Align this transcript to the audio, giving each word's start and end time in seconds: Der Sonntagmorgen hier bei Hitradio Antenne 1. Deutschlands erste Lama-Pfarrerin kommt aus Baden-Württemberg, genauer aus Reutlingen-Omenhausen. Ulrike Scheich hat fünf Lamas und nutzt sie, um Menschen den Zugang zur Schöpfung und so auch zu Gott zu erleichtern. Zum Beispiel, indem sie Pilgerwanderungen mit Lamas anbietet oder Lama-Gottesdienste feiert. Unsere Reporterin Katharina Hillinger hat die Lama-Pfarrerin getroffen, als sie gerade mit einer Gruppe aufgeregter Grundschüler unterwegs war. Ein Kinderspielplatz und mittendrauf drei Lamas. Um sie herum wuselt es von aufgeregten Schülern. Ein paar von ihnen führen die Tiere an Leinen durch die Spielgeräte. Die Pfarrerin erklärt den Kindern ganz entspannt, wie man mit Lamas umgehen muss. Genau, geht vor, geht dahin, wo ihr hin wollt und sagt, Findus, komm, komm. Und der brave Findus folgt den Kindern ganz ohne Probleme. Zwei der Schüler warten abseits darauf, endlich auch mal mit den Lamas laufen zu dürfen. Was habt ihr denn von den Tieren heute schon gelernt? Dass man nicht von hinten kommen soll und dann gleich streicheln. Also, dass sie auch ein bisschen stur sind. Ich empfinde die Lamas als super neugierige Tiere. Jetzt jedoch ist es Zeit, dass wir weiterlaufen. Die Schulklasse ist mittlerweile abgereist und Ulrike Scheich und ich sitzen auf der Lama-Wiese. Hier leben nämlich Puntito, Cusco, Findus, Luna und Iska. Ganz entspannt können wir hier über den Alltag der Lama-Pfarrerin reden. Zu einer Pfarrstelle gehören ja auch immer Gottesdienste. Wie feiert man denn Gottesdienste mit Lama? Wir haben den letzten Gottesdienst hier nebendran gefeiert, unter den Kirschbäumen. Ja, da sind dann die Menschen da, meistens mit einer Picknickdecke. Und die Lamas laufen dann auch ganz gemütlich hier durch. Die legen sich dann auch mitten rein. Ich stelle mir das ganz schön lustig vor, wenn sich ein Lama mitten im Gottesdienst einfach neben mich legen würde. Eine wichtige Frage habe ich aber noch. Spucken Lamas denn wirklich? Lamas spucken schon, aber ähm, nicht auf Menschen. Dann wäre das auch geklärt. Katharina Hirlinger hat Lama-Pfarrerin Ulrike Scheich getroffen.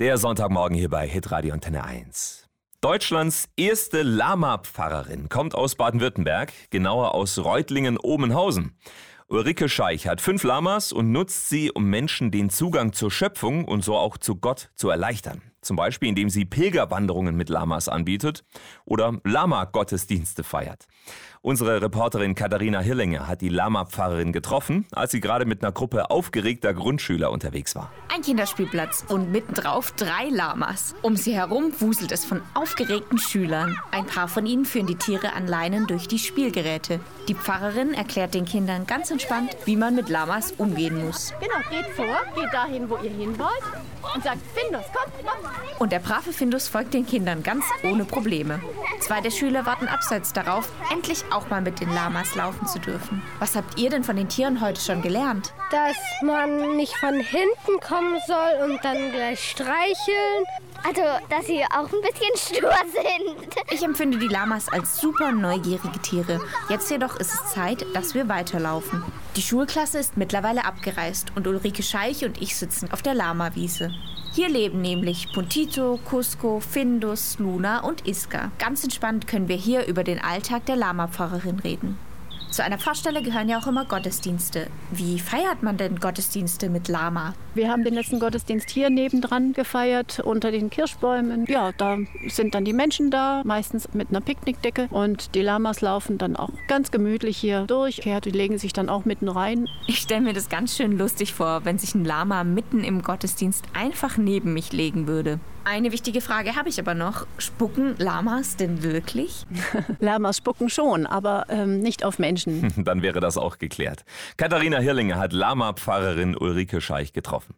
Der 0.00 0.16
Sonntagmorgen 0.16 0.78
hier 0.78 0.88
bei 0.88 1.06
Hitradio 1.06 1.52
Antenne 1.52 1.84
1. 1.84 2.48
Deutschlands 2.80 3.50
erste 3.58 4.00
Lama-Pfarrerin 4.00 5.28
kommt 5.28 5.54
aus 5.54 5.74
Baden-Württemberg, 5.74 6.54
genauer 6.70 7.14
aus 7.14 7.38
Reutlingen-Omenhausen. 7.38 8.78
Ulrike 9.28 9.68
Scheich 9.68 10.08
hat 10.08 10.22
fünf 10.22 10.42
Lamas 10.42 10.92
und 10.92 11.12
nutzt 11.12 11.50
sie, 11.50 11.70
um 11.70 11.84
Menschen 11.84 12.30
den 12.30 12.48
Zugang 12.48 12.94
zur 12.94 13.10
Schöpfung 13.10 13.66
und 13.66 13.84
so 13.84 13.94
auch 13.94 14.16
zu 14.16 14.36
Gott 14.36 14.70
zu 14.74 14.88
erleichtern. 14.88 15.42
Zum 15.62 15.76
Beispiel, 15.76 16.08
indem 16.08 16.30
sie 16.30 16.44
Pilgerwanderungen 16.44 17.36
mit 17.36 17.48
Lamas 17.48 17.88
anbietet 17.88 18.44
oder 18.84 19.18
Lama-Gottesdienste 19.24 20.42
feiert. 20.42 20.86
Unsere 21.42 21.80
Reporterin 21.80 22.34
Katharina 22.34 22.80
Hillinger 22.80 23.26
hat 23.26 23.40
die 23.40 23.48
Lama-Pfarrerin 23.48 24.30
getroffen, 24.30 24.86
als 24.92 25.10
sie 25.10 25.20
gerade 25.20 25.46
mit 25.46 25.62
einer 25.62 25.72
Gruppe 25.72 26.10
aufgeregter 26.10 26.74
Grundschüler 26.74 27.30
unterwegs 27.30 27.74
war. 27.74 27.90
Ein 28.14 28.20
Kinderspielplatz 28.20 29.06
und 29.08 29.32
mittendrauf 29.32 29.92
drei 29.92 30.28
Lamas. 30.28 30.94
Um 31.00 31.16
sie 31.16 31.34
herum 31.34 31.72
wuselt 31.78 32.12
es 32.12 32.26
von 32.26 32.42
aufgeregten 32.52 33.16
Schülern. 33.16 33.78
Ein 33.90 34.04
paar 34.04 34.28
von 34.28 34.44
ihnen 34.44 34.66
führen 34.66 34.86
die 34.86 34.96
Tiere 34.96 35.32
an 35.32 35.46
Leinen 35.46 35.86
durch 35.86 36.08
die 36.08 36.18
Spielgeräte. 36.18 37.00
Die 37.28 37.34
Pfarrerin 37.34 37.94
erklärt 37.94 38.34
den 38.34 38.44
Kindern 38.44 38.86
ganz 38.86 39.10
entspannt, 39.10 39.56
wie 39.64 39.76
man 39.76 39.94
mit 39.94 40.10
Lamas 40.10 40.52
umgehen 40.52 41.06
muss. 41.06 41.32
Genau, 41.40 41.70
geht 41.70 41.90
vor, 41.94 42.20
geht 42.34 42.52
dahin, 42.52 42.90
wo 42.90 42.96
ihr 42.96 43.10
hin 43.10 43.38
wollt 43.38 44.14
und 44.14 44.22
sagt, 44.22 44.40
Findus, 44.54 44.84
komm, 44.92 45.10
komm. 45.24 45.49
Und 45.78 45.92
der 45.92 45.98
brave 45.98 46.32
Findus 46.32 46.68
folgt 46.68 46.92
den 46.92 47.06
Kindern 47.06 47.42
ganz 47.42 47.64
ohne 47.82 48.04
Probleme. 48.04 48.60
Zwei 49.00 49.20
der 49.22 49.30
Schüler 49.30 49.64
warten 49.64 49.88
abseits 49.88 50.32
darauf, 50.32 50.70
endlich 50.92 51.24
auch 51.30 51.48
mal 51.48 51.62
mit 51.62 51.80
den 51.80 51.92
Lamas 51.92 52.34
laufen 52.34 52.66
zu 52.66 52.78
dürfen. 52.78 53.22
Was 53.38 53.56
habt 53.56 53.78
ihr 53.78 53.88
denn 53.88 54.04
von 54.04 54.16
den 54.16 54.28
Tieren 54.28 54.60
heute 54.60 54.80
schon 54.80 55.00
gelernt? 55.00 55.54
Dass 55.70 55.96
man 56.22 56.76
nicht 56.76 56.94
von 56.96 57.14
hinten 57.14 57.80
kommen 57.80 58.18
soll 58.26 58.70
und 58.70 58.84
dann 58.84 59.10
gleich 59.10 59.50
streicheln. 59.50 60.44
Also, 60.82 61.02
dass 61.28 61.46
sie 61.46 61.62
auch 61.64 61.90
ein 61.92 62.00
bisschen 62.02 62.58
stur 62.58 62.72
sind. 62.92 63.54
Ich 63.70 63.82
empfinde 63.82 64.18
die 64.18 64.28
Lamas 64.28 64.68
als 64.68 65.00
super 65.00 65.32
neugierige 65.32 65.98
Tiere. 66.00 66.40
Jetzt 66.68 66.90
jedoch 66.90 67.16
ist 67.16 67.34
es 67.34 67.52
Zeit, 67.52 67.84
dass 67.94 68.14
wir 68.14 68.28
weiterlaufen. 68.28 69.02
Die 69.36 69.42
Schulklasse 69.42 69.98
ist 69.98 70.16
mittlerweile 70.16 70.64
abgereist 70.64 71.32
und 71.36 71.46
Ulrike 71.46 71.82
Scheich 71.82 72.24
und 72.24 72.40
ich 72.40 72.56
sitzen 72.56 72.90
auf 72.92 73.02
der 73.02 73.14
Lama-Wiese. 73.14 73.90
Hier 74.32 74.48
leben 74.48 74.80
nämlich 74.80 75.32
Puntito, 75.32 75.98
Cusco, 76.08 76.60
Findus, 76.60 77.40
Luna 77.40 77.80
und 77.80 78.06
Iska. 78.06 78.52
Ganz 78.60 78.84
entspannt 78.84 79.26
können 79.26 79.48
wir 79.48 79.56
hier 79.56 79.86
über 79.86 80.04
den 80.04 80.20
Alltag 80.20 80.66
der 80.66 80.76
Lama-Pfarrerin 80.76 81.58
reden. 81.58 81.98
Zu 82.60 82.66
einer 82.66 82.76
Pfarrstelle 82.76 83.22
gehören 83.22 83.48
ja 83.48 83.58
auch 83.58 83.66
immer 83.66 83.86
Gottesdienste. 83.86 84.66
Wie 84.90 85.18
feiert 85.18 85.62
man 85.62 85.78
denn 85.78 85.98
Gottesdienste 85.98 86.68
mit 86.68 86.88
Lama? 86.88 87.32
Wir 87.54 87.70
haben 87.70 87.84
den 87.84 87.94
letzten 87.94 88.20
Gottesdienst 88.20 88.68
hier 88.68 88.90
nebendran 88.90 89.54
gefeiert, 89.54 90.20
unter 90.20 90.50
den 90.50 90.68
Kirschbäumen. 90.68 91.46
Ja, 91.48 91.72
da 91.72 91.96
sind 92.28 92.54
dann 92.54 92.66
die 92.66 92.74
Menschen 92.74 93.10
da, 93.10 93.40
meistens 93.46 93.88
mit 93.94 94.10
einer 94.10 94.20
Picknickdecke. 94.20 94.88
Und 94.90 95.34
die 95.34 95.40
Lamas 95.40 95.80
laufen 95.80 96.18
dann 96.18 96.36
auch 96.36 96.50
ganz 96.68 96.90
gemütlich 96.90 97.38
hier 97.38 97.62
durch. 97.62 98.02
Die 98.04 98.30
legen 98.30 98.58
sich 98.58 98.74
dann 98.74 98.90
auch 98.90 99.06
mitten 99.06 99.30
rein. 99.30 99.66
Ich 99.86 100.00
stelle 100.00 100.20
mir 100.20 100.34
das 100.34 100.50
ganz 100.50 100.76
schön 100.76 100.98
lustig 100.98 101.32
vor, 101.32 101.64
wenn 101.64 101.78
sich 101.78 101.94
ein 101.94 102.04
Lama 102.04 102.44
mitten 102.44 102.84
im 102.84 103.00
Gottesdienst 103.00 103.64
einfach 103.72 104.18
neben 104.18 104.52
mich 104.52 104.70
legen 104.70 105.06
würde. 105.06 105.40
Eine 105.64 105.92
wichtige 105.92 106.20
Frage 106.20 106.56
habe 106.56 106.68
ich 106.68 106.80
aber 106.80 106.94
noch. 106.94 107.26
Spucken 107.38 107.94
Lamas 107.98 108.56
denn 108.56 108.82
wirklich? 108.82 109.46
Lamas 110.00 110.38
spucken 110.38 110.70
schon, 110.70 111.06
aber 111.06 111.46
ähm, 111.48 111.80
nicht 111.80 112.02
auf 112.02 112.18
Menschen. 112.18 112.49
Dann 112.76 113.02
wäre 113.02 113.20
das 113.20 113.36
auch 113.36 113.58
geklärt. 113.58 114.04
Katharina 114.36 114.78
Hirlinger 114.78 115.16
hat 115.16 115.32
Lama-Pfarrerin 115.32 116.36
Ulrike 116.36 116.80
Scheich 116.80 117.12
getroffen. 117.12 117.54